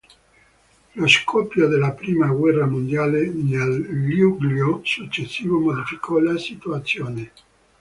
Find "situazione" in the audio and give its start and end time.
6.39-7.31